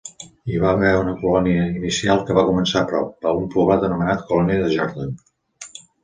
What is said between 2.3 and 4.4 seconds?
va començar a prop, a un poblat anomenat